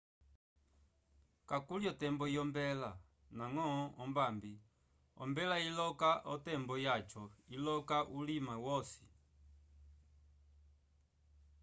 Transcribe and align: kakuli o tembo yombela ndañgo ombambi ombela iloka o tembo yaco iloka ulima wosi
kakuli 1.49 1.85
o 1.91 1.93
tembo 2.01 2.25
yombela 2.35 2.91
ndañgo 3.35 3.63
ombambi 4.03 4.53
ombela 5.23 5.55
iloka 5.67 6.11
o 6.33 6.35
tembo 6.47 6.73
yaco 6.85 7.23
iloka 7.55 7.97
ulima 8.17 8.53
wosi 8.65 9.05